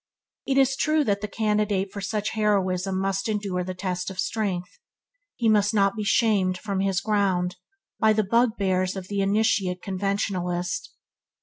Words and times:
It 0.47 0.57
is 0.57 0.75
true 0.75 1.03
that 1.03 1.21
the 1.21 1.27
candidate 1.27 1.93
for 1.93 2.01
such 2.01 2.31
heroism 2.31 2.99
must 2.99 3.29
endure 3.29 3.63
the 3.63 3.75
test 3.75 4.09
of 4.09 4.19
strength. 4.19 4.79
He 5.35 5.47
must 5.47 5.75
not 5.75 5.95
be 5.95 6.03
shamed 6.03 6.57
from 6.57 6.79
his 6.79 7.01
ground 7.01 7.57
by 7.99 8.13
the 8.13 8.23
bugbears 8.23 8.95
of 8.95 9.05
an 9.11 9.19
initiate 9.21 9.83
conventionalist. 9.83 10.89